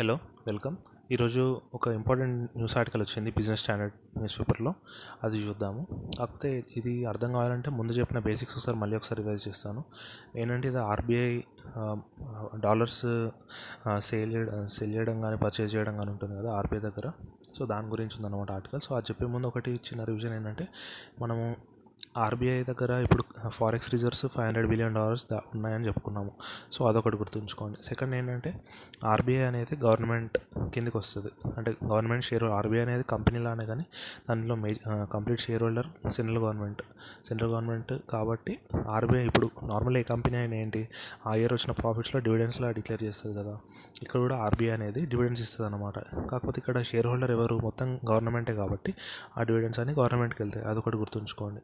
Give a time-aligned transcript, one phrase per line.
[0.00, 0.14] Hello.
[0.46, 0.76] Welcome.
[1.12, 4.74] ఈరోజు ఒక important news article వచ్చింది బిజినెస్ స్టాండర్డ్ న్యూస్ పేపర్లో.
[5.24, 5.86] అది చూద్దాము.
[6.18, 9.84] కాకపోతే ఇది అర్థం కావాలంటే ముందు చెప్పిన బేసిక్స్ ఒకసారి మళ్ళీ ఒకసారి రివైజ్ చేస్తాను.
[10.36, 11.42] ఏంటంటే ఇది ఆర్బీఐ
[12.60, 13.28] డాలర్స్
[13.98, 17.10] సేల్ సేల్ చేయడం కానీ పర్చేజ్ చేయడం కానీ ఉంటుంది కదా ఆర్బీఐ దగ్గర.
[17.54, 18.80] సో దాని గురించి ఉందన్నమాట ఆర్టికల్.
[18.80, 20.68] సో అది చెప్పే ముందు ఒకటి చిన్న రివిజన్ ఏంటంటే
[21.20, 21.56] మనము
[22.24, 23.22] ఆర్బీఐ దగ్గర ఇప్పుడు
[23.56, 26.32] forex reserves five hundred billion dollars దా ఉన్నాయని చెప్పుకున్నాము.
[26.74, 27.78] సో అదొకటి గుర్తుంచుకోండి.
[27.88, 28.50] సెకండ్ ఏంటంటే
[29.12, 30.36] ఆర్బీఐ అనేది గవర్నమెంట్
[30.74, 33.84] కిందకి వస్తుంది అంటే గవర్నమెంట్ షేర్ ఆర్బీఐ అనేది కంపెనీ లానే కానీ
[34.28, 34.80] దానిలో maze
[35.14, 36.82] complete shareholder central government.
[37.28, 38.54] Central government కాబట్టి
[38.96, 40.82] ఆర్బీఐ ఇప్పుడు నార్మల్ ఏ కంపెనీ అయినా ఏంటి
[41.26, 43.54] ఆ ఇయర్ వచ్చిన ప్రాఫిట్స్లో డివిడెండ్స్లో డిక్లేర్ చేస్తుంది కదా.
[44.04, 45.98] ఇక్కడ కూడా ఆర్బీఐ అనేది డివిడెండ్స్ ఇస్తుంది అనమాట
[46.32, 47.56] కాకపోతే ఇక్కడ షేర్ హోల్డర్ ఎవరు?
[47.68, 48.90] మొత్తం గవర్నమెంటే కాబట్టి
[49.38, 50.66] ఆ డివిడెండ్స్ అని గవర్నమెంట్కి వెళ్తాయి.
[50.72, 51.62] అదొకటి గుర్తుంచుకోండి.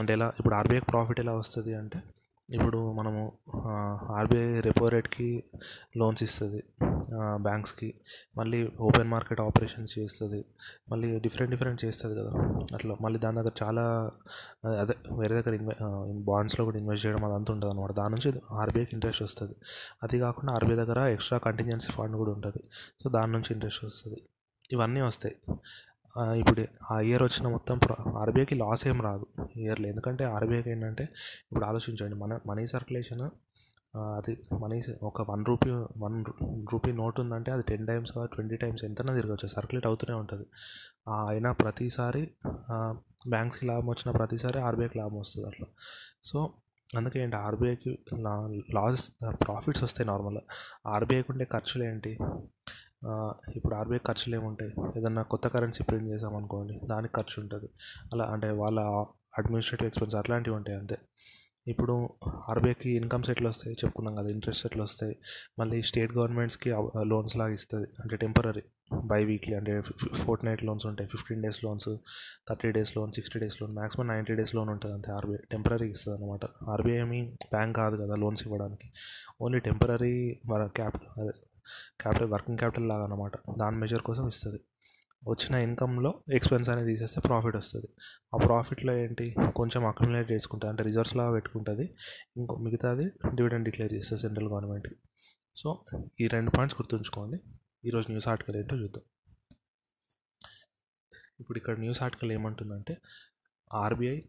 [0.00, 1.98] అంటే ఎలా ఇప్పుడు ఆర్బీఐకి ప్రాఫిట్ ఎలా వస్తుంది అంటే
[2.48, 3.20] ఇప్పుడు మనము
[4.16, 5.26] ఆర్బీఐ రెపో రేట్కి
[5.96, 6.60] లోన్స్ ఇస్తుంది
[7.46, 7.88] బ్యాంక్స్కి
[8.38, 10.40] మళ్ళీ ఓపెన్ మార్కెట్ ఆపరేషన్స్ చేస్తుంది
[10.92, 12.32] మళ్ళీ డిఫరెంట్ డిఫరెంట్ చేస్తుంది కదా.
[12.74, 13.84] అట్లా మళ్ళీ దాని దగ్గర చాలా
[14.82, 15.74] అదే వేరే దగ్గర ఇన్వె
[16.30, 18.30] బాండ్స్లో కూడా ఇన్వెస్ట్ చేయడం అదంతా ఉంటుంది అనమాట దాని నుంచి
[18.62, 19.56] ఆర్బీఐకి ఇంట్రెస్ట్ వస్తుంది.
[20.02, 22.62] అది కాకుండా ఆర్బీఐ దగ్గర ఎక్స్ట్రా కంటింజెన్సీ ఫండ్ కూడా ఉంటుంది.
[23.02, 24.20] సో దాని నుంచి ఇంట్రెస్ట్ వస్తుంది.
[24.72, 25.36] ఇవన్నీ వస్తాయి.
[26.16, 27.80] ఇప్పుడు ఆ ఇయర్ వచ్చిన మొత్తం
[28.16, 31.04] ఆర్బీఐకి లాస్ ఏం రాదు ఇయర్లో ఎందుకంటే ఆర్బీఐకి ఏంటంటే
[31.42, 33.24] ఇప్పుడు ఆలోచించండి మన మనీ సర్క్యులేషన్
[34.16, 36.24] అది మనీ ఒక one rupee one
[36.72, 40.46] rupee note ఉందంటే అది టెన్ టైమ్స్ ట్వంటీ టైమ్స్ ఎంతైనా తిరగచ్చు సర్క్యులేట్ అవుతూనే ఉంటుంది.
[41.28, 42.22] అయినా ప్రతిసారి
[43.28, 45.66] బ్యాంక్స్కి లాభం వచ్చిన ప్రతిసారి ఆర్బీఐకి లాభం వస్తుంది అట్లా.
[46.24, 46.50] సో
[46.96, 47.98] అందుకే ఏంటి ఆర్బీఐకి
[48.74, 50.42] లాస్ ప్రాఫిట్స్ వస్తాయి నార్మల్గా
[50.86, 52.18] ఆర్బీఐకి ఉండే ఖర్చులు ఏంటి?
[53.56, 54.72] ఇప్పుడు ఆర్బీఐ ఖర్చులు ఏముంటాయి?
[54.98, 57.68] ఏదన్నా కొత్త కరెన్సీ ప్రింట్ చేసామనుకోండి దానికి ఖర్చు ఉంటుంది.
[58.12, 58.78] అలా అంటే వాళ్ళ
[59.38, 60.96] అడ్మినిస్ట్రేటివ్ ఎక్స్పెన్స్ అట్లాంటివి ఉంటాయి అంతే.
[61.72, 61.94] ఇప్పుడు
[62.50, 65.14] ఆర్బీఐకి ఇన్కమ్స్ ఎట్లా వస్తాయి చెప్పుకున్నాం కదా ఇంట్రెస్ట్ ఎట్లా వస్తాయి.
[65.60, 66.70] మళ్ళీ స్టేట్ గవర్నమెంట్స్కి
[67.12, 67.88] లోన్స్ లాగా ఇస్తుంది.
[68.02, 68.62] అంటే టెంపరీ
[69.10, 69.72] బై వీక్లీ అంటే
[70.22, 71.08] ఫోర్ట్ నైట్ లోన్స్ ఉంటాయి.
[71.14, 71.88] Fifteen days loans
[72.50, 75.40] thirty days loan sixty days loan maximum ninety days loan ఉంటుంది అంతే ఆర్బీఐ.
[75.54, 77.20] టెంపరీ ఇస్తుంది అనమాట ఆర్బీఐ మీ
[77.54, 78.88] బ్యాంక్ కాదు కదా లోన్స్ ఇవ్వడానికి.
[79.44, 80.14] ఓన్లీ టెంపరీ
[80.52, 81.34] మన క్యాప్ అదే
[82.00, 84.60] క్యాపిటల్ వర్కింగ్ క్యాపిటల్ లాగా అనమాట దాని మెజర్ కోసం ఇస్తుంది.
[85.28, 87.88] వచ్చిన ఇన్కంలో ఎక్స్పెన్స్ అనేది తీసేస్తే ప్రాఫిట్ వస్తుంది.
[88.34, 89.34] ఆ ప్రాఫిట్లో ఏంటి?
[89.56, 90.70] కొంచెం అక్యుములేట్ చేసుకుంటుంది.
[90.70, 91.94] అంటే రిజర్వ్స్ లాగా పెట్టుకుంటుంది.
[92.36, 94.94] ఇంకో మిగతాది డివిడెండ్ డిక్లేర్ చేస్తుంది సెంట్రల్ గవర్నమెంట్కి
[95.56, 95.84] సో
[96.20, 97.38] ఈ రెండు పాయింట్స్ గుర్తుంచుకోండి.
[97.84, 99.02] ఈరోజు న్యూస్ ఆర్టికల్ ఏంటో చూద్దాం.
[101.40, 102.96] ఇప్పుడు ఇక్కడ న్యూస్ ఆర్టికల్ ఏమంటుందంటే
[103.74, 104.22] RBI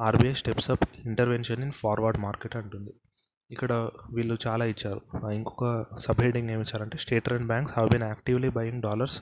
[0.00, 2.94] RBI steps up intervention in forward market అంటుంది.
[3.52, 3.72] ఇక్కడ
[4.16, 5.00] వీళ్ళు చాలా ఇచ్చారు.
[5.38, 5.64] ఇంకొక
[6.04, 9.16] సబ్ హెడింగ్ ఏమి ఇచ్చారంటే state and banks have been actively buying dollars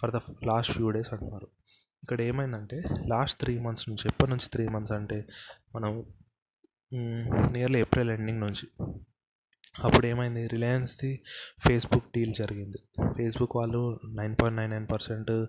[0.00, 1.48] for the last few days అంటున్నారు.
[2.02, 5.18] ఇక్కడ ఏమైందంటే లాస్ట్ త్రీ మంత్స్ నుంచి ఎప్పటి నుంచి త్రీ మంత్స్ అంటే
[5.76, 5.90] మనం
[7.52, 8.66] నియర్లీ ఏప్రిల్ ఎండింగ్ నుంచి
[9.82, 11.20] అప్పుడు ఏమైంది రిలయన్స్ది
[11.68, 12.78] ఫేస్బుక్ డీల్ జరిగింది.
[13.12, 15.46] ఫేస్బుక్ వాళ్ళు nine point nine nine percent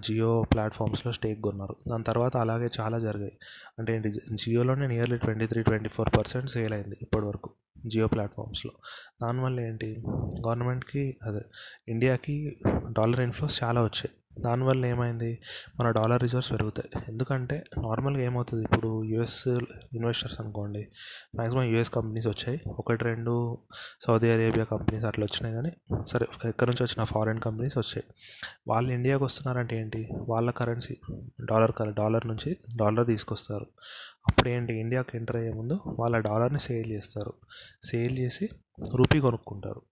[0.00, 1.76] Jio ప్లాట్ఫామ్స్లో stake కొన్నారు.
[1.88, 3.32] దాని తర్వాత అలాగే చాలా జరిగాయి.
[3.78, 4.12] అంటే ఏంటి?
[4.34, 7.50] జియోలోనే nearly twenty three twenty four percent sale అయింది ఇప్పటివరకు
[7.86, 8.72] జియో ప్లాట్ఫామ్స్లో.
[9.22, 9.96] దానివల్ల ఏంటి?
[10.46, 11.40] గవర్నమెంట్కి అదే
[11.88, 14.10] ఇండియాకి డాలర్ ఇన్ఫ్లోస్ చాలా వచ్చాయి.
[14.38, 15.38] దానివల్ల ఏమైంది?
[15.80, 17.04] మన డాలర్ రిజర్వ్స్ పెరుగుతాయి.
[17.08, 18.64] ఎందుకంటే నార్మల్గా ఏమవుతుంది?
[18.64, 19.48] ఇప్పుడు యుఎస్
[19.92, 20.88] ఇన్వెస్టర్స్ అనుకోండి.
[21.36, 22.60] మ్యాక్సిమం యుఎస్ కంపెనీస్ వచ్చాయి.
[22.78, 23.58] ఒకటి రెండు
[24.06, 28.04] సౌదీ అరేబియా కంపెనీస్ అట్లా వచ్చినాయి కానీ సరే ఎక్కడి నుంచి వచ్చిన ఫారిన్ కంపెనీస్ వచ్చాయి.
[28.68, 30.08] వాళ్ళు ఇండియాకి వస్తున్నారంటే ఏంటి?
[30.28, 30.96] వాళ్ళ కరెన్సీ.
[31.44, 33.66] డాలర్ డాలర్ నుంచి డాలర్ తీసుకొస్తారు.
[34.28, 34.80] అప్పుడు ఏంటి?
[34.80, 37.32] ఇండియాకి ఎంటర్ అయ్యే ముందు వాళ్ళ డాలర్ని సేల్ చేస్తారు.
[37.84, 38.48] సేల్ చేసి
[38.96, 39.82] రూపీ కొనుక్కుంటారు.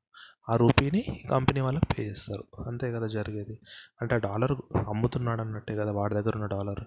[0.51, 2.45] ఆ రూపీని కంపెనీ వాళ్ళకి పే చేస్తారు.
[2.67, 3.59] అంతే కదా జరిగేది.
[4.03, 6.81] అంటే ఆ డాలర్ అమ్ముతున్నాడు అన్నట్టే కదా వాడి దగ్గర ఉన్న డాలర్.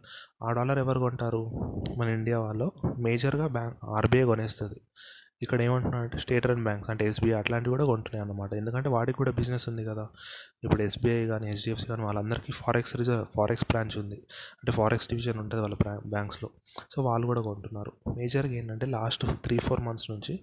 [0.43, 1.51] ఆ డాలర్ ఎవరు కొంటారు?
[1.97, 4.81] మన ఇండియా వాళ్ళు మేజర్గా బ్యాంక్ ఆర్బీఐ కొనేస్తుంది.
[5.41, 8.53] ఇక్కడ ఏమంటున్నారంటే స్టేట్ రన్ బ్యాంక్స్ అంటే ఎస్బీఐ అట్లాంటివి కూడా కొంటున్నాయి అన్నమాట.
[8.53, 10.07] ఎందుకంటే వాడికి కూడా బిజినెస్ ఉంది కదా.
[10.63, 14.15] ఇప్పుడు ఎస్బీఐ కానీ హెచ్డిఎఫ్సి కానీ వాళ్ళందరికీ ఫారెక్స్ రిజర్వ్ ఫారెక్స్ బ్రాంచ్ ఉంది.
[14.15, 16.49] అంటే ఫారెక్స్ డివిజన్ ఉంటుంది వాళ్ళ బ్యాంక్స్లో.
[16.91, 17.91] సో వాళ్ళు కూడా కొంటున్నారు.
[18.17, 20.39] మేజర్గా ఏంటంటే లాస్ట్ త్రీ ఫోర్ మంత్స్ నుంచి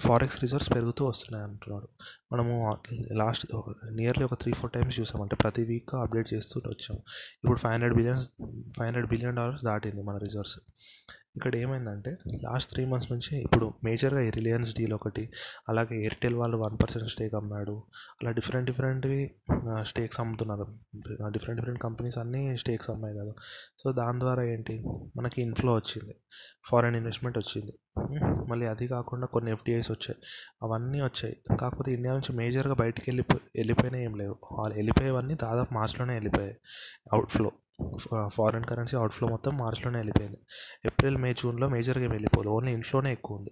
[0.00, 1.88] ఫారెక్స్ రిజర్వ్స్ పెరుగుతూ వస్తున్నాయి అంటున్నాడు.
[2.32, 2.78] మనము
[3.12, 3.46] లాస్ట్
[3.92, 6.98] నియర్లీ ఒక త్రీ ఫోర్ టైమ్స్ చూసాం అంటే ప్రతి వీక్ అప్డేట్ చేస్తూ వచ్చాం.
[7.44, 8.28] ఇప్పుడు five hundred billions
[8.76, 10.58] five hundred billion dollars దాటింది మన రిజర్వ్స్
[11.36, 15.30] ఇక్కడ ఏమైందంటే లాస్ట్ త్రీ మంత్స్ నుంచి ఇప్పుడు మేజర్గా రిలయన్స్ డీల్ ఒకటి
[15.68, 17.82] అలాగే ఎయిర్టెల్ వాళ్ళు వన్ పర్సెంట్ స్టేక్ అమ్మాడు
[18.22, 19.34] అలా డిఫరెంట్ డిఫరెంట్వి
[19.82, 20.66] స్టేక్స్ అమ్ముతున్నారు.
[21.28, 23.32] డిఫరెంట్ డిఫరెంట్ కంపెనీస్ అన్నీ స్టేక్స్ అమ్మాయి కదా.
[23.82, 24.84] సో దాని ద్వారా ఏంటి?
[25.16, 26.14] మనకి ఇన్ఫ్లో వచ్చింది
[26.64, 27.72] ఫారెన్ ఇన్వెస్ట్మెంట్ వచ్చింది.
[28.48, 30.18] మళ్ళీ అది కాకుండా కొన్ని ఎఫ్డిఐస్ వచ్చాయి.
[30.62, 31.56] అవన్నీ వచ్చాయి.
[31.56, 34.36] కాకపోతే ఇండియా నుంచి మేజర్గా బయటికి వెళ్ళిపో వెళ్ళిపోయినా ఏం లేవు.
[34.52, 36.56] వాళ్ళు వెళ్ళిపోయేవన్నీ దాదాపు మార్చిలోనే వెళ్ళిపోయాయి.
[37.12, 37.52] అవుట్ఫ్లో
[38.26, 40.38] ఫారిన్ కరెన్సీ అవుట్ఫ్లో మొత్తం మార్చ్లోనే వెళ్ళిపోయింది.
[40.86, 42.48] ఏప్రిల్ మే జూన్లో మేజర్గా ఏం వెళ్ళిపోదు.
[42.48, 43.50] ఓన్లీ ఇన్ఫ్లోనే ఎక్కువ ఉంది.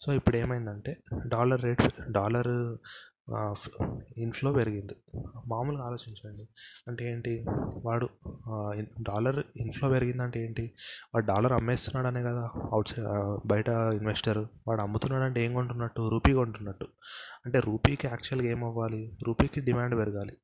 [0.00, 2.76] సో ఇప్పుడు ఏమైందంటే డాలర్ రేట్ డాలర్
[4.18, 4.96] ఇన్ఫ్లో పెరిగింది.
[5.46, 6.48] మామూలుగా ఆలోచించండి.
[6.88, 7.44] అంటే ఏంటి?
[7.84, 8.08] వాడు
[9.02, 10.72] డాలర్ ఇన్ఫ్లో పెరిగిందంటే ఏంటి?
[11.14, 14.44] వాడు డాలర్ అమ్మేస్తున్నాడనే కదా అవుట్ సైడ్ బయట ఇన్వెస్టర్.
[14.68, 16.08] వాడు అమ్ముతున్నాడంటే ఏం కొంటున్నట్టు?
[16.08, 16.86] రూపీ కొంటున్నట్టు.
[17.46, 19.18] అంటే రూపీకి యాక్చువల్గా ఏం అవ్వాలి?
[19.26, 20.36] రూపీకి డిమాండ్ పెరగాలి.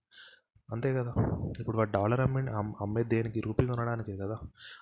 [0.73, 1.13] అంతే కదా.
[1.61, 2.43] ఇప్పుడు వాడు డాలర్ అమ్మే
[2.81, 3.41] అమ్మేది దేనికి?
[3.47, 4.37] రూపీ కొనడానికే కదా.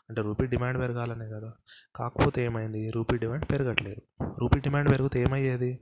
[0.09, 1.51] అంటే రూపీ డిమాండ్ పెరగాలనే కదా.
[1.97, 2.83] కాకపోతే ఏమైంది?
[2.91, 4.03] రూపీ డిమాండ్ పెరగట్లేదు.
[4.39, 5.73] రూపీ డిమాండ్ పెరిగితే ఏమయ్యేది?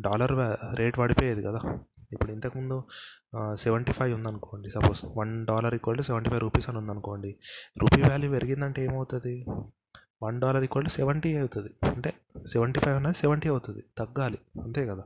[0.00, 0.32] డాలర్
[0.78, 1.60] రేట్ పడిపోయేది కదా.
[2.12, 2.76] ఇప్పుడు ఇంతకుముందు
[3.54, 7.30] సెవెంటీ ఫైవ్ ఉందనుకోండి suppose one dollar equal to seventy five rupees అని ఉందనుకోండి
[7.78, 9.34] రూపీ వాల్యూ పెరిగిందంటే ఏమవుతుంది?
[10.24, 11.90] One dollar equal to seventy అవుతుంది.
[11.90, 12.14] అంటే
[12.46, 13.84] సెవెంటీ ఫైవ్ అనేది సెవెంటీ అవుతుంది.
[13.98, 14.38] తగ్గాలి.
[14.62, 15.02] అంతే కదా.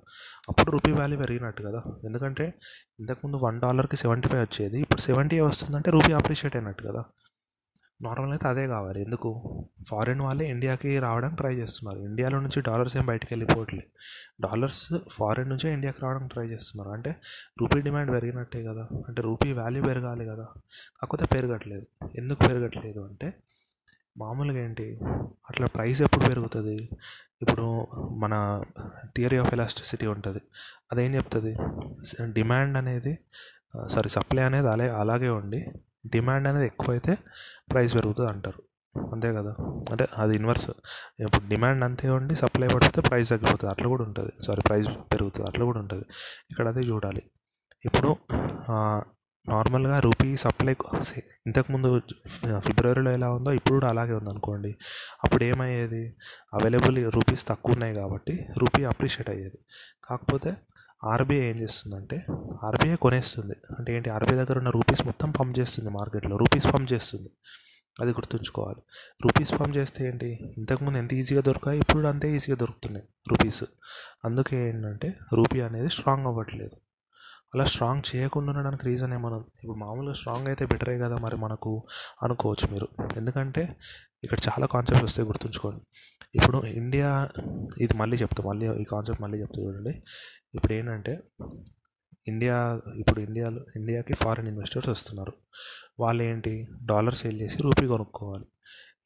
[0.48, 1.82] అప్పుడు రూపీ వాల్యూ పెరిగినట్టు కదా.
[2.04, 2.54] ఎందుకంటే
[3.00, 4.80] ఇంతకుముందు వన్ డాలర్కి సెవెంటీ ఫైవ్ వచ్చేది.
[4.80, 7.04] ఇప్పుడు సెవెంటీ వస్తుందంటే రూపీ అప్రిషియేట్ అయినట్టు కదా.
[8.02, 9.02] నార్మల్ అయితే అదే కావాలి.
[9.02, 9.30] ఎందుకు?
[9.88, 11.98] ఫారిన్ వాళ్ళే ఇండియాకి రావడానికి ట్రై చేస్తున్నారు.
[11.98, 13.90] ఇండియాలో నుంచి డాలర్స్ ఏం బయటికి వెళ్ళిపోవట్లేదు
[14.42, 16.90] డాలర్స్ ఫారిన్ నుంచే ఇండియాకి రావడానికి ట్రై చేస్తున్నారు.
[16.90, 17.16] అంటే
[17.60, 18.88] రూపీ డిమాండ్ పెరిగినట్టే కదా.
[19.08, 20.44] అంటే రూపీ వాల్యూ పెరగాలి కదా.
[21.00, 21.86] కాకపోతే పెరగట్లేదు.
[22.18, 23.34] ఎందుకు పెరగట్లేదు అంటే
[24.18, 24.98] మామూలుగా ఏంటి?
[25.50, 26.88] అట్లా ప్రైస్ ఎప్పుడు పెరుగుతుంది?
[27.42, 27.86] ఇప్పుడు
[28.16, 28.62] మన
[29.16, 30.40] థియరీ ఆఫ్ ఎలాస్టిసిటీ ఉంటుంది.
[30.92, 31.56] అదేం చెప్తుంది?
[32.32, 33.18] డిమాండ్ అనేది
[33.86, 35.66] సారీ సప్లై అనేది అలా అలాగే ఉండి
[36.06, 37.18] డిమాండ్ అనేది ఎక్కువైతే
[37.72, 38.62] ప్రైస్ పెరుగుతుంది అంటారు.
[39.12, 39.54] అంతే కదా?
[39.90, 40.70] అంటే అది ఇన్వర్స్
[41.20, 43.70] ఇప్పుడు డిమాండ్ అంతే ఉండి సప్లై పడితే ప్రైస్ తగ్గిపోతుంది.
[43.70, 44.32] అట్లా కూడా ఉంటుంది.
[44.46, 45.48] సారీ ప్రైస్ పెరుగుతుంది.
[45.48, 46.04] అట్లా కూడా ఉంటుంది.
[46.50, 47.22] ఇక్కడ అదే చూడాలి.
[47.84, 48.16] ఇప్పుడు
[49.48, 50.74] నార్మల్గా రూపీ సప్లై
[51.46, 52.00] ఇంతకుముందు
[52.58, 54.70] ఫిబ్రవరిలో ఎలా ఉందో ఇప్పుడు కూడా అలాగే ఉందనుకోండి.
[55.24, 56.02] అప్పుడు ఏమయ్యేది
[56.54, 59.58] అవైలబుల్ రూపీస్ తక్కువ ఉన్నాయి కాబట్టి రూపీ అప్రిషియేట్ అయ్యేది.
[60.04, 60.56] కాకపోతే
[61.04, 62.16] ఆర్బీఐ ఏం చేస్తుందంటే
[62.64, 63.56] ఆర్బీఐ కొనేస్తుంది.
[63.78, 64.10] అంటే ఏంటి?
[64.10, 66.36] ఆర్బీఐ దగ్గర ఉన్న రూపీస్ మొత్తం పంప్ చేస్తుంది మార్కెట్లో.
[66.36, 67.30] రూపీస్ పంప్ చేస్తుంది.
[68.00, 68.82] అది గుర్తుంచుకోవాలి.
[69.24, 70.54] రూపీస్ పంప్ చేస్తే ఏంటి?
[70.58, 73.64] ఇంతకుముందు ఎంత ఈజీగా దొరకాయి ఇప్పుడు అంతే ఈజీగా దొరుకుతున్నాయి రూపీస్.
[74.24, 76.76] అందుకే ఏంటంటే రూపీ అనేది స్ట్రాంగ్ అవ్వట్లేదు.
[77.54, 81.86] అలా స్ట్రాంగ్ చేయకుండా ఉండడానికి రీజన్ ఏమన్నా ఇప్పుడు మామూలుగా స్ట్రాంగ్ అయితే బెటరే కదా మరి మనకు
[82.22, 82.88] అనుకోవచ్చు మీరు.
[83.16, 83.76] ఎందుకంటే
[84.24, 85.80] ఇక్కడ చాలా కాన్సెప్ట్స్ వస్తాయి గుర్తుంచుకోండి.
[86.34, 87.28] ఇప్పుడు ఇండియా
[87.80, 90.02] ఇది మళ్ళీ చెప్తా మళ్ళీ ఈ కాన్సెప్ట్ మళ్ళీ చెప్తా చూడండి.
[90.54, 91.22] ఇప్పుడు ఏంటంటే
[92.28, 95.32] ఇండియా ఇప్పుడు ఇండియాలో ఇండియాకి ఫారిన్ ఇన్వెస్టర్స్ వస్తున్నారు.
[96.00, 96.66] వాళ్ళు ఏంటి?
[96.84, 98.44] డాలర్ సేల్ చేసి రూపీ కొనుక్కోవాలి.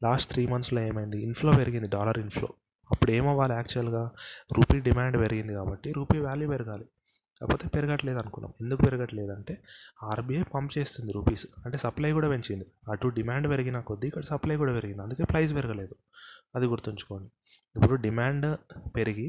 [0.02, 1.22] లాస్ట్ త్రీ మంత్స్లో ఏమైంది?
[1.22, 2.48] ఇన్ఫ్లో పెరిగింది డాలర్ ఇన్ఫ్లో
[2.90, 4.10] అప్పుడు ఏమవ్వాలి యాక్చువల్గా
[4.52, 6.84] రూపీ డిమాండ్ పెరిగింది కాబట్టి రూపీ వాల్యూ పెరగాలి.
[7.42, 8.52] కాకపోతే పెరగట్లేదు అనుకున్నాం.
[8.60, 9.54] ఎందుకు పెరగట్లేదు అంటే
[10.02, 11.46] ఆర్బీఐ పంప్ చేస్తుంది రూపీస్.
[11.64, 12.66] అంటే సప్లై కూడా పెంచింది.
[12.90, 15.02] అటు డిమాండ్ పెరిగిన కొద్దీ ఇక్కడ సప్లై కూడా పెరిగింది.
[15.02, 15.94] అందుకే ప్రైస్ పెరగలేదు.
[16.56, 17.30] అది గుర్తుంచుకోండి.
[17.76, 18.46] ఇప్పుడు డిమాండ్
[18.96, 19.28] పెరిగి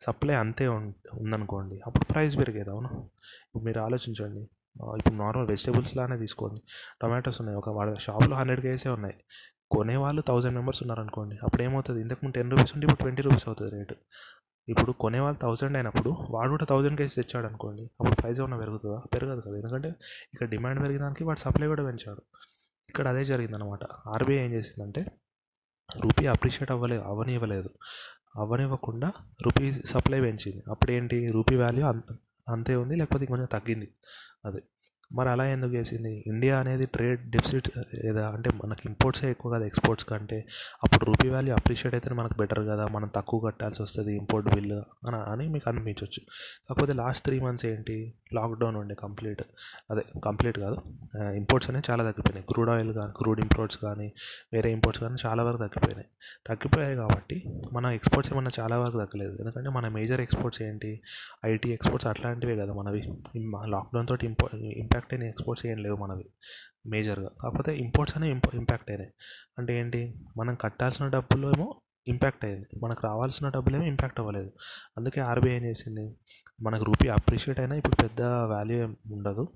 [0.00, 2.90] సప్లై అంతే ఉందనుకోండి అప్పుడు ప్రైస్ పెరిగేది అవును?
[3.46, 4.40] ఇప్పుడు మీరు ఆలోచించండి.
[4.98, 6.60] ఇప్పుడు నార్మల్ వెజిటేబుల్స్ లానే తీసుకోండి.
[7.02, 7.58] టొమాటోస్ ఉన్నాయి.
[7.58, 9.14] ఒక వాళ్ళ షాప్లో హండ్రెడ్ కేసే ఉన్నాయి.
[9.70, 13.94] కొనేవాళ్ళు థౌజండ్ మెంబర్స్ ఉన్నారనుకోండి అప్పుడు ఏమవుతుంది ఇంతకుముందు టెన్ రూపీస్ ఉంటే ఇప్పుడు ట్వంటీ రూపీస్ అవుతుంది రేటు.
[14.70, 19.02] ఇప్పుడు కొనేవాళ్ళు థౌసండ్ అయినప్పుడు వాడు కూడా థౌసండ్ కేసి తెచ్చాడు అనుకోండి అప్పుడు ప్రైస్ ఏమైనా పెరుగుతుందా?
[19.14, 19.56] పెరగదు కదా.
[19.56, 19.88] ఎందుకంటే
[20.34, 22.22] ఇక్కడ డిమాండ్ పెరిగినానికి వాడు సప్లై కూడా పెంచాడు.
[22.88, 25.06] ఇక్కడ అదే జరిగిందనమాట ఆర్బీఐ ఏం చేసిందంటే
[26.04, 27.70] రూపీ అప్రిషియేట్ అవ్వలేదు అవనివ్వలేదు.
[28.36, 29.12] అవనివ్వకుండా
[29.42, 30.62] రూపీ సప్లై పెంచింది.
[30.70, 31.86] అప్పుడు ఏంటి రూపీ వాల్యూ
[32.48, 33.88] అంతే ఉంది లేకపోతే కొంచెం తగ్గింది.
[34.44, 34.62] అది.
[35.12, 36.12] మరి అలా ఎందుకు చేసింది?
[36.26, 40.38] ఇండియా అనేది ట్రేడ్ డెఫిసిట్ లేదా అంటే మనకి ఇంపోర్ట్సే ఎక్కువ కదా ఎక్స్పోర్ట్స్ కంటే.
[40.84, 44.72] అప్పుడు రూపీ వాల్యూ అప్రిషియేట్ అయితే మనకు బెటర్ కదా మనం తక్కువ కట్టాల్సి వస్తుంది ఇంపోర్ట్ బిల్
[45.08, 46.22] అని అని మీకు అనిపించవచ్చు
[46.68, 47.96] కాకపోతే లాస్ట్ త్రీ మంత్స్ ఏంటి?
[48.34, 49.42] లాక్డౌన్ ఉండే కంప్లీట్
[49.90, 50.76] అదే కంప్లీట్ కాదు
[51.40, 52.46] ఇంపోర్ట్స్ అనేవి చాలా తగ్గిపోయినాయి.
[52.50, 54.08] క్రూడ్ ఆయిల్ కానీ క్రూడ్ ఇంపోర్ట్స్ కానీ
[54.54, 56.08] వేరే ఇంపోర్ట్స్ కానీ చాలా వరకు తగ్గిపోయినాయి.
[56.48, 57.38] తగ్గిపోయాయి కాబట్టి
[57.72, 59.34] మన ఎక్స్పోర్ట్స్ ఏమన్నా చాలా వరకు తగ్గలేదు.
[59.42, 60.92] ఎందుకంటే మన మేజర్ ఎక్స్పోర్ట్స్ ఏంటి?
[61.52, 63.02] ఐటీ ఎక్స్పోర్ట్స్ అట్లాంటివే కదా మనవి.
[63.74, 64.46] లాక్డౌన్ తోటి ఇంపో
[65.00, 66.24] ఇంపాక్ట్ అయిన ఎక్స్పోర్ట్స్ ఏం లేవు మనవి.
[66.86, 69.10] మేజర్గా కాకపోతే ఇంపోర్ట్స్ అనే ఇంపాక్ట్ అయినాయి.
[69.58, 70.14] అంటే ఏంటి?
[70.36, 74.52] మనం కట్టాల్సిన డబ్బులు ఏమో ఇంపాక్ట్ అయ్యింది మనకు రావాల్సిన డబ్బులు ఏమో ఇంపాక్ట్ అవ్వలేదు.
[74.98, 76.16] అందుకే ఆర్బీఐ ఏం చేసింది?
[76.62, 79.48] మనకు రూపీ అప్రిషియేట్ అయినా ఇప్పుడు పెద్ద వాల్యూ ఏం ఉండదు.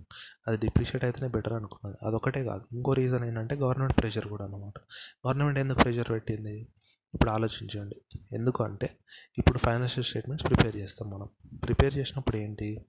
[0.49, 2.07] అది డిప్రిషియేట్ అయితేనే బెటర్ అనుకున్నది.
[2.07, 2.65] అదొకటే కాదు.
[2.73, 4.79] ఇంకో రీజన్ ఏంటంటే గవర్నమెంట్ ప్రెషర్ కూడా అనమాట
[5.27, 6.69] గవర్నమెంట్ ఎందుకు ప్రెషర్ పెట్టింది?
[7.15, 8.19] ఇప్పుడు ఆలోచించండి.
[8.33, 8.97] ఎందుకు అంటే
[9.39, 11.29] ఇప్పుడు ఫైనాన్షియల్ స్టేట్మెంట్స్ ప్రిపేర్ చేస్తాం మనం.
[11.59, 12.85] ప్రిపేర్ చేసినప్పుడు ఏంటి?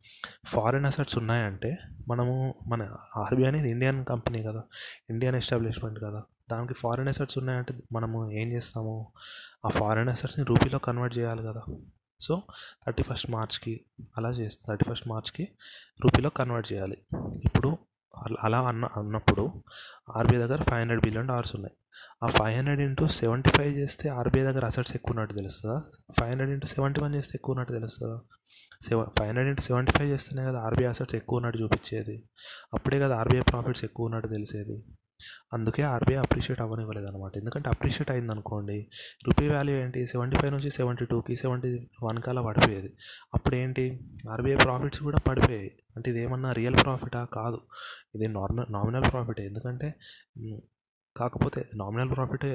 [0.46, 1.78] ఫారిన్ అసెట్స్ ఉన్నాయంటే
[2.08, 4.64] మనము మన ఆర్బీఐ అనేది ఇండియన్ కంపెనీ కదా.
[5.10, 6.24] ఇండియన్ ఎస్టాబ్లిష్మెంట్ కదా.
[6.52, 9.12] దానికి ఫారిన్ అసెట్స్ ఉన్నాయంటే మనము ఏం చేస్తాము?
[9.66, 11.62] ఆ ఫారిన్ అసెట్స్ని రూపీలో కన్వర్ట్ చేయాలి కదా.
[12.22, 12.44] సో
[12.88, 13.82] థర్టీ ఫస్ట్ మార్చ్కి
[14.18, 15.48] అలా చేస్తాం థర్టీ ఫస్ట్ మార్చ్కి
[16.04, 16.98] రూపీలో కన్వర్ట్ చేయాలి.
[17.46, 17.78] ఇప్పుడు
[18.44, 19.44] అలా అన్న అన్నప్పుడు
[20.16, 21.76] ఆర్బీఐ దగ్గర ఫైవ్ హండ్రెడ్ బిలియన్ డాలర్స్ ఉన్నాయి.
[22.24, 25.82] ఆ five hundred into seventy five చేస్తే ఆర్బీఐ దగ్గర అసెట్స్ ఎక్కువ ఉన్నట్టు తెలుస్తుందా?
[26.20, 28.18] Five hundred into seventy one చేస్తే ఎక్కువ ఉన్నట్టు తెలుస్తుందా?
[28.88, 32.24] Seven five hundred into seventy five చేస్తేనే కదా ఆర్బీఐ అసెట్స్ ఎక్కువ ఉన్నట్టు చూపించేది.
[32.74, 34.84] అప్పుడే కదా ఆర్బీఐ ప్రాఫిట్స్ ఎక్కువ ఉన్నట్టు తెలిసేది.
[35.54, 38.78] అందుకే ఆర్బీఐ అప్రిషియేట్ అవ్వనివ్వలేదు అనమాట ఎందుకంటే అప్రిషియేట్ అయింది అనుకోండి
[39.28, 40.06] రూపీ వాల్యూ ఏంటి?
[40.08, 41.72] సెవెంటీ ఫైవ్ నుంచి సెవెంటీ టూకి సెవెంటీ
[42.04, 42.90] వన్కి అలా పడిపోయేది.
[43.34, 43.86] అప్పుడు ఏంటి
[44.32, 45.72] ఆర్బీఐ ప్రాఫిట్స్ కూడా పడిపోయాయి.
[45.96, 47.60] అంటే ఇది ఏమన్నా రియల్ ప్రాఫిటా కాదు.
[48.16, 49.94] ఇది నార్మల్ నామినల్ ప్రాఫిటే ఎందుకంటే
[51.18, 52.52] కాకపోతే నామినల్ ప్రాఫిటే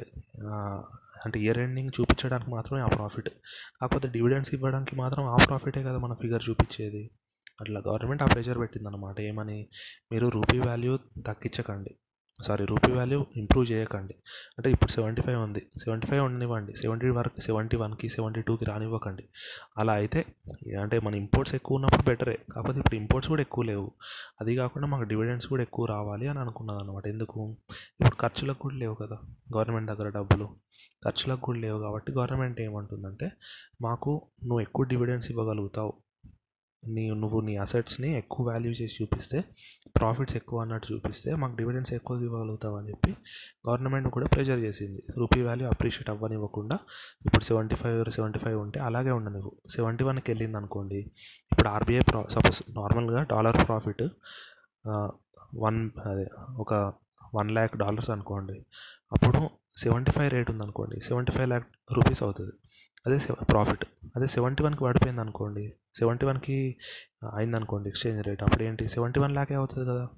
[1.25, 3.29] అంటే ఇయర్ ఎండింగ్ చూపించడానికి మాత్రమే ఆ ప్రాఫిట్
[3.81, 7.03] కాకపోతే డివిడెండ్స్ ఇవ్వడానికి మాత్రం ఆ ప్రాఫిటే కదా మన ఫిగర్ చూపించేది.
[7.61, 9.21] అట్లా గవర్నమెంట్ ఆ ప్రెషర్ పెట్టిందన్నమాట.
[9.21, 9.59] ఏమని?
[10.13, 10.97] మీరు రూపీ వాల్యూ
[11.27, 11.93] తగ్గించకండి.
[12.43, 14.15] సారీ రూపీ వాల్యూ ఇంప్రూవ్ చేయకండి.
[14.59, 15.67] అంటే ఇప్పుడు సెవెంటీ ఫైవ్ ఉంది.
[15.85, 16.77] సెవెంటీ ఫైవ్ ఉండనివ్వండి.
[16.77, 19.25] సెవెంటీ వరకు సెవెంటీ వన్కి సెవెంటీ టూకి రానివ్వకండి.
[19.79, 20.25] అలా అయితే
[20.81, 22.39] అంటే మన ఇంపోర్ట్స్ ఎక్కువ ఉన్నప్పుడు బెటరే.
[22.53, 23.91] కాకపోతే ఇప్పుడు ఇంపోర్ట్స్ కూడా ఎక్కువ లేవు.
[24.41, 27.57] అది కాకుండా మాకు డివిడెండ్స్ కూడా ఎక్కువ రావాలి అని అనుకున్నాను అనమాట ఎందుకు?
[28.01, 29.19] ఇప్పుడు ఖర్చులకు కూడా లేవు కదా.
[29.57, 30.49] గవర్నమెంట్ దగ్గర డబ్బులు.
[31.05, 33.33] ఖర్చులకు కూడా లేవు కాబట్టి గవర్నమెంట్ ఏమంటుందంటే
[33.83, 35.93] మాకు నువ్వు ఎక్కువ డివిడెండ్స్ ఇవ్వగలుగుతావు.
[36.83, 39.39] నీ నువ్వు నీ అసెట్స్ని ఎక్కువ వాల్యూ చేసి చూపిస్తే
[39.97, 43.13] ప్రాఫిట్స్ ఎక్కువ అన్నట్టు చూపిస్తే మాకు డివిడెండ్స్ ఎక్కువ ఇవ్వగలుగుతావు అని చెప్పి
[43.69, 45.03] గవర్నమెంట్ కూడా ప్రెజర్ చేసింది.
[45.19, 46.79] రూపీ వాల్యూ అప్రిషియేట్ అవ్వనివ్వకుండా
[47.27, 51.01] ఇప్పుడు సెవెంటీ ఫైవ్ సెవెంటీ ఫైవ్ ఉంటే అలాగే ఉండనివ్వు సెవెంటీ వన్కి వెళ్ళింది అనుకోండి
[51.53, 54.05] ఇప్పుడు ఆర్బీఐ ప్రా సపోజ్ నార్మల్గా డాలర్ ప్రాఫిట్
[55.57, 56.27] వన్ అదే
[56.59, 56.73] ఒక
[57.35, 58.57] వన్ ల్యాక్ డాలర్స్ అనుకోండి
[59.15, 59.41] అప్పుడు
[59.77, 62.55] సెవెంటీ ఫైవ్ రేట్ ఉంది అనుకోండి సెవెంటీ ఫైవ్ ల్యాక్ రూపీస్ అవుతుంది.
[63.07, 63.19] అదే
[63.51, 63.85] ప్రాఫిట్.
[64.17, 65.65] అదే సెవెంటీ వన్కి పడిపోయింది అనుకోండి
[65.99, 66.77] సెవెంటీ వన్కి
[67.35, 70.09] అయింది అనుకోండి ఎక్స్చేంజ్ రేట్ అప్పుడు ఏంటి సెవెంటీ వన్ ల్యాకే అవుతుంది కదా.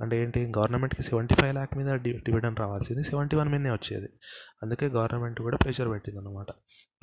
[0.00, 4.08] అంటే ఏంటి గవర్నమెంట్కి సెవెంటీ ఫైవ్ ల్యాక్ మీద డి డివిడెండ్ రావాల్సింది సెవెంటీ వన్ మీదనే వచ్చేది.
[4.62, 6.50] అందుకే గవర్నమెంట్ కూడా ప్రెషర్ పెట్టింది అనమాట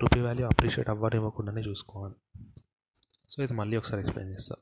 [0.01, 2.15] రూపీ వాల్యూ అప్రిషియేట్ అవ్వనివ్వకుండానే చూసుకోవాలి.
[3.29, 4.61] సో ఇది మళ్ళీ ఒకసారి ఎక్స్ప్లెయిన్ చేస్తాను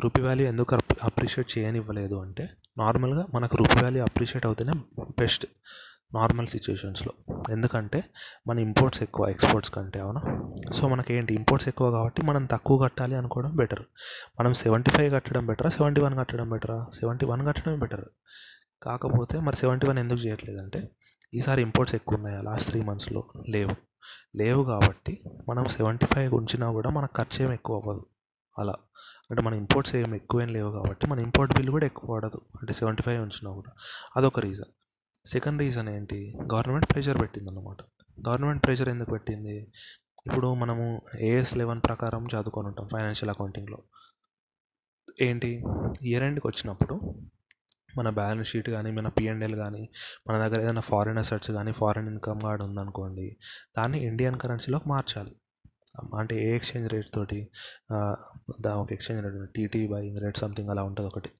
[0.00, 5.46] రూపీ వాల్యూ ఎందుకు అప్రిషియేట్ చేయనివ్వలేదు అంటే నార్మల్గా మనకు రూపీ వాల్యూ అప్రిషియేట్ అవుతేనే బెస్ట్
[6.14, 7.12] నార్మల్ సిచ్యువేషన్స్లో
[7.50, 8.04] ఎందుకంటే
[8.48, 10.20] మన ఇంపోర్ట్స్ ఎక్కువ ఎక్స్పోర్ట్స్ కంటే అవునా?
[10.72, 13.82] సో మనకి ఏంటి ఇంపోర్ట్స్ ఎక్కువ కాబట్టి మనం తక్కువ కట్టాలి అనుకోవడం బెటర్.
[14.40, 15.70] మనం సెవెంటీ ఫైవ్ కట్టడం బెటరా?
[15.70, 16.86] సెవెంటీ వన్ కట్టడం బెటరా?
[17.00, 18.04] సెవెంటీ వన్ కట్టడం బెటర్.
[18.82, 20.88] కాకపోతే మరి సెవెంటీ వన్ ఎందుకు చేయట్లేదంటే
[21.34, 23.76] ఈసారి ఇంపోర్ట్స్ ఎక్కువ ఉన్నాయా లాస్ట్ త్రీ మంత్స్లో లేవు.
[24.36, 28.06] లేవు కాబట్టి మనం సెవెంటీ ఫైవ్ ఉంచినా కూడా మనకు ఖర్చు ఏం ఎక్కువ అవ్వదు
[28.58, 28.74] అలా.
[29.30, 32.40] అంటే మన ఇంపోర్ట్స్ ఏం ఎక్కువేం లేవు కాబట్టి మన ఇంపోర్ట్ బిల్ కూడా ఎక్కువ పడదు.
[32.60, 33.72] అంటే సెవెంటీ ఫైవ్ ఉంచినా కూడా.
[34.16, 34.72] అదొక రీజన్
[35.28, 36.34] సెకండ్ రీజన్ ఏంటి?
[36.54, 37.76] గవర్నమెంట్ ప్రెషర్ పెట్టిందన్నమాట.
[38.28, 39.72] గవర్నమెంట్ ప్రెషర్ ఎందుకు పెట్టింది?
[40.26, 43.78] ఇప్పుడు మనము ఏఎస్ లెవెన్ ప్రకారం చదువుకొని ఉంటాం ఫైనాన్షియల్ అకౌంటింగ్లో
[45.22, 45.64] ఏంటి?
[46.02, 47.14] ఇయర్ ఎండ్కి వచ్చినప్పుడు
[47.98, 49.88] మన బ్యాలెన్స్ షీట్ కానీ మన పిఎన్ఎల్ కానీ
[50.28, 53.36] మన దగ్గర ఏదైనా ఫారిన్ అసెట్స్ కానీ ఫారిన్ ఇన్కమ్ కార్డ్ ఉందనుకోండి
[53.78, 55.36] దాన్ని ఇండియన్ కరెన్సీలోకి మార్చాలి.
[56.14, 57.48] అంటే ఏ ఎక్స్చేంజ్ రేట్ తోటి
[58.60, 61.30] దా ఒక exchange rate TT buying rate something అలా ఉంటుంది ఒకటి.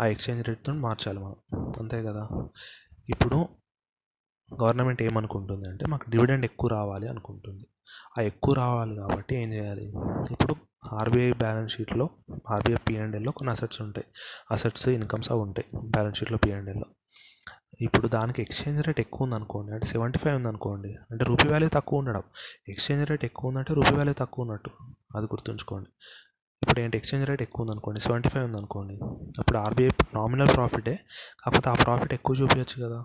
[0.00, 1.36] ఆ ఎక్స్చేంజ్ రేట్తో మార్చాలి మనం.
[1.80, 2.28] అంతే కదా?
[3.08, 3.36] ఇప్పుడు
[4.62, 7.66] గవర్నమెంట్ ఏమనుకుంటుంది అంటే మాకు డివిడెండ్ ఎక్కువ రావాలి అనుకుంటుంది.
[8.18, 9.92] ఆ ఎక్కువ రావాలి కాబట్టి ఏం చేయాలి?
[10.30, 10.54] ఇప్పుడు
[10.92, 12.10] ఆర్బీఐ బ్యాలెన్స్ షీట్లో
[12.50, 14.06] ఆర్బీఐ పిఎండ్ఎల్లో కొన్ని అసెట్స్ ఉంటాయి.
[14.50, 15.78] అసెట్స్ ఇన్కమ్స్ అవి ఉంటాయి.
[15.84, 16.86] బ్యాలెన్స్ షీట్లో పిఎండ్ఎల్లో
[17.80, 21.68] ఇప్పుడు దానికి ఎక్స్చేంజ్ రేట్ ఎక్కువ ఉంది అనుకోండి అంటే సెవెంటీ ఫైవ్ ఉంది అనుకోండి అంటే రూపీ వాల్యూ
[21.68, 22.22] తక్కువ ఉండడం.
[22.68, 24.70] ఎక్స్చేంజ్ రేట్ ఎక్కువ ఉందంటే రూపీ వాల్యూ తక్కువ ఉన్నట్టు
[25.16, 25.88] అది గుర్తుంచుకోండి.
[26.62, 26.96] ఇప్పుడు ఏంటి?
[26.96, 29.00] ఎక్స్చేంజ్ రేట్ ఎక్కువ ఉంది అనుకోండి సెవెంటీ ఫైవ్ ఉంది అనుకోండి
[29.38, 31.00] అప్పుడు ఆర్బీఐ నామినల్ ప్రాఫిటే
[31.44, 33.04] కాకపోతే ఆ ప్రాఫిట్ ఎక్కువ చూపించచ్చు కదా.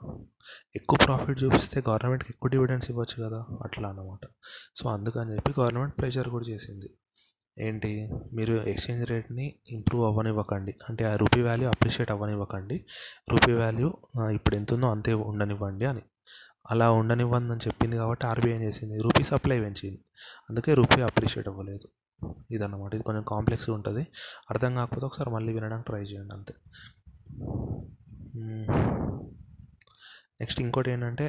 [0.75, 3.45] ఎక్కువ ప్రాఫిట్ చూపిస్తే గవర్నమెంట్కి ఎక్కువ డివిడెండ్స్ ఇవ్వచ్చు కదా.
[3.63, 4.27] అట్లా అన్నమాట.
[4.75, 6.89] సో అందుకని చెప్పి గవర్నమెంట్ ప్రెషర్ కూడా చేసింది.
[7.59, 8.09] ఏంటి?
[8.33, 10.75] మీరు ఎక్స్చేంజ్ రేట్ని ఇంప్రూవ్ అవ్వనివ్వకండి.
[10.89, 12.85] అంటే ఆ రూపీ వాల్యూ అప్రిషియేట్ అవ్వనివ్వకండి.
[13.29, 13.93] రూపీ వాల్యూ
[14.29, 16.01] ఇప్పుడు ఎంత ఉందో అంతే ఉండనివ్వండి అని.
[16.71, 18.99] అలా ఉండనివ్వండి అని చెప్పింది కాబట్టి ఆర్బీఐ ఏం చేసింది?
[19.01, 19.99] రూపీ సప్లై పెంచింది.
[20.49, 21.87] అందుకే రూపీ అప్రిషియేట్ అవ్వలేదు.
[22.51, 22.93] ఇదన్నమాట.
[22.95, 24.07] ఇది కొంచెం కాంప్లెక్స్గా ఉంటుంది.
[24.49, 26.53] అర్థం కాకపోతే ఒకసారి మళ్ళీ వినడానికి ట్రై చేయండి అంతే.
[30.41, 31.25] నెక్స్ట్ ఇంకోటి ఏంటంటే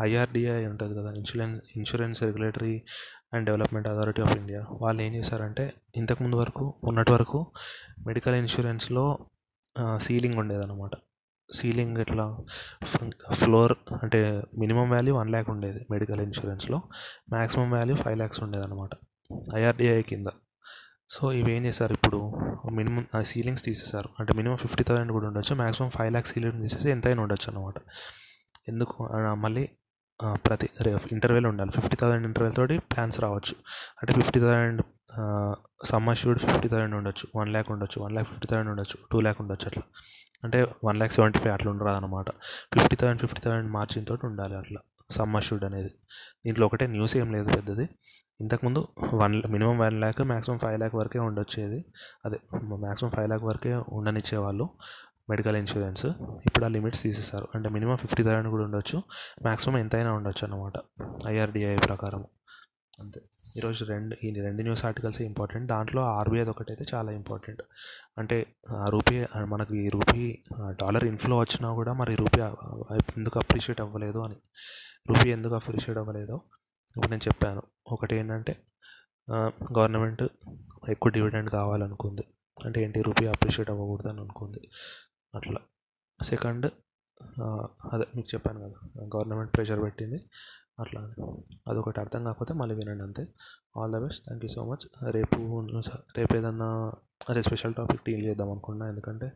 [0.00, 2.74] ఐఆర్డిఐ ఉంటుంది కదా insurance insurance regulatory
[3.34, 4.60] and development authority of India.
[4.82, 5.64] వాళ్ళు ఏం చేశారంటే
[5.96, 7.40] ఇంతకుముందు వరకు ఉన్నటి వరకు
[8.06, 9.04] మెడికల్ ఇన్సూరెన్స్లో
[10.02, 10.94] సీలింగ్ ఉండేదన్నమాట.
[11.54, 12.26] సీలింగ్ ఎట్లా?
[13.32, 14.20] ఫ్లోర్ అంటే
[14.58, 16.78] మినిమం వాల్యూ వన్ ల్యాక్ ఉండేది మెడికల్ ఇన్సూరెన్స్లో.
[17.32, 18.90] మ్యాక్సిమం వాల్యూ ఫైవ్ ల్యాక్స్ ఉండేదన్నమాట
[19.56, 20.28] ఐఆర్డిఐ కింద.
[21.12, 22.18] సో ఇవి ఏం చేశారు ఇప్పుడు?
[22.72, 24.08] మినిమం ఆ సీలింగ్స్ తీసేశారు.
[24.20, 25.54] అంటే మినిమం ఫిఫ్టీ థౌసండ్ కూడా ఉండొచ్చు.
[25.54, 27.74] మ్యాక్సిమం ఫైవ్ ల్యాక్స్ సీలింగ్ తీసేసి ఎంతైనా ఉండొచ్చు అనమాట
[28.68, 29.08] ఎందుకు?
[29.44, 29.68] మళ్ళీ
[30.34, 30.68] ప్రతి
[31.12, 31.70] ఇంటర్వెల్ ఉండాలి.
[31.70, 33.54] ఫిఫ్టీ థౌసండ్ ఇంటర్వెల్ తోటి ప్లాన్స్ రావచ్చు.
[34.02, 34.82] అంటే fifty thousand
[35.86, 37.40] sum assured fifty thousand ఉండొచ్చు.
[37.40, 38.02] వన్ ల్యాక్ ఉండొచ్చు.
[38.02, 38.96] వన్ ల్యాక్ ఫిఫ్టీ థౌసండ్ ఉండొచ్చు.
[39.12, 39.82] టూ ల్యాక్ ఉండొచ్చు అట్లా.
[40.44, 42.30] అంటే వన్ ల్యాక్ సెవెంటీ ఫైవ్ అట్లా ఉండరాదు అనమాట
[42.74, 44.80] fifty thousand fifty thousand margin తోటి ఉండాలి అట్లా.
[45.10, 45.90] సమ్మర్ షూడ్ అనేది.
[46.46, 47.88] దీంట్లో ఒకటే న్యూస్ ఏం లేదు పెద్దది.
[48.40, 51.84] ఇంతకుముందు one minimum one lakh maximum five lakh వరకే ఉండొచ్చేది.
[52.26, 54.68] అదే మ్యాక్సిమం ఫైవ్ ల్యాక్ వరకే ఉండనిచ్చేవాళ్ళు
[55.30, 56.06] మెడికల్ ఇన్సూరెన్స్.
[56.46, 57.48] ఇప్పుడు ఆ లిమిట్స్ తీసేస్తారు.
[57.54, 58.98] అంటే మినిమం ఫిఫ్టీ థౌసండ్ కూడా ఉండొచ్చు.
[59.42, 60.72] మ్యాక్సిమం ఎంతైనా ఉండొచ్చు అనమాట
[61.28, 62.24] ఐఆర్డిఐ ప్రకారం.
[63.00, 63.20] అంతే.
[63.56, 65.68] ఈరోజు రెండు ఈ రెండు న్యూస్ ఆర్టికల్స్ ఇంపార్టెంట్.
[65.70, 67.62] దాంట్లో ఆర్బీఐది అయితే చాలా ఇంపార్టెంట్.
[68.18, 72.40] అంటే ఆ రూపీ మనకి ఈ రూపీ డాలర్ ఇన్ఫ్లో వచ్చినా కూడా మరి రూపీ
[73.16, 74.36] ఎందుకు అప్రిషియేట్ అవ్వలేదు అని.
[75.08, 76.40] రూపీ ఎందుకు అప్రిషియేట్ అవ్వలేదో
[76.96, 77.62] ఇప్పుడు నేను చెప్పాను.
[77.86, 78.52] ఒకటి ఏంటంటే
[79.78, 80.22] గవర్నమెంట్
[80.88, 82.24] ఎక్కువ డివిడెండ్ కావాలనుకుంది.
[82.64, 83.02] అంటే ఏంటి?
[83.02, 84.60] రూపీ అప్రిషియేట్ అవ్వకూడదు అని అనుకుంది.
[85.34, 85.60] అట్లా.
[86.22, 86.66] సెకండ్
[87.92, 88.78] అదే మీకు చెప్పాను కదా
[89.14, 90.18] గవర్నమెంట్ ప్రెషర్ పెట్టింది.
[90.80, 91.14] అట్లా అని.
[91.68, 93.26] అదొకటి అర్థం కాకపోతే మళ్ళీ వినండి అంతే.
[93.76, 94.24] All the best.
[94.24, 95.12] Thank you so much.
[95.12, 95.66] రేపు
[96.16, 96.92] రేపు ఏదన్నా
[97.30, 98.88] అదే స్పెషల్ టాపిక్ డీల్ చేద్దాం అనుకున్నా.
[98.88, 99.32] ఎందుకంటే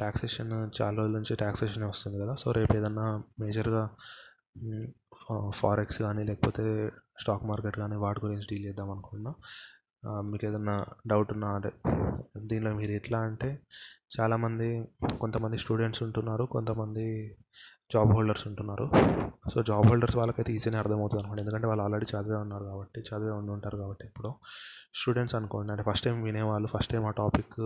[0.00, 2.34] ట్యాక్సేషన్ చాలా రోజుల నుంచి ట్యాక్సేషన్ వస్తుంది కదా.
[2.34, 3.82] సో రేపు ఏదన్నా మేజర్గా
[5.50, 6.64] ఫారెక్స్ కానీ లేకపోతే
[7.20, 9.32] స్టాక్ మార్కెట్ కానీ వాటి గురించి డీల్ చేద్దాం అనుకున్నా
[10.22, 10.74] మీకు ఏదన్నా
[11.06, 11.70] డౌట్ ఉన్నా అంటే
[12.46, 13.48] దీనిలో మీరు ఎట్లా అంటే
[14.18, 14.68] చాలామంది
[15.20, 17.04] కొంతమంది స్టూడెంట్స్ ఉంటున్నారు కొంతమంది
[17.92, 18.86] జాబ్ హోల్డర్స్ ఉంటున్నారు.
[19.52, 23.50] సో జాబ్ హోల్డర్స్ వాళ్ళకైతే ఈజీనే అర్థమవుతుంది అనమాట ఎందుకంటే వాళ్ళు ఆల్రెడీ చదివే ఉన్నారు కాబట్టి చదివే ఉండి
[23.52, 24.30] ఉంటారు కాబట్టి ఇప్పుడు
[24.94, 25.70] స్టూడెంట్స్ అనుకోండి.
[25.72, 27.56] అంటే ఫస్ట్ టైం వినేవాళ్ళు ఫస్ట్ టైం ఆ టాపిక్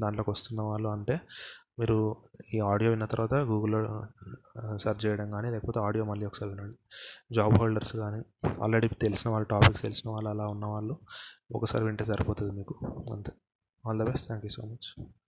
[0.00, 1.16] దాంట్లోకి వస్తున్న వాళ్ళు అంటే
[1.80, 2.16] మీరు
[2.54, 4.06] ఈ ఆడియో విన్న తర్వాత గూగుల్లో
[4.76, 6.76] సెర్చ్ చేయడం కానీ లేకపోతే ఆడియో మళ్ళీ ఒకసారి వినండి.
[7.34, 8.22] జాబ్ హోల్డర్స్ కానీ
[8.62, 10.98] ఆల్రెడీ తెలిసిన వాళ్ళు టాపిక్స్ తెలిసిన వాళ్ళు అలా ఉన్న వాళ్ళు
[11.52, 12.74] ఒకసారి వింటే సరిపోతుంది మీకు.
[13.12, 13.32] అంతే.
[13.88, 14.26] All the best.
[14.26, 15.21] Thank you so much.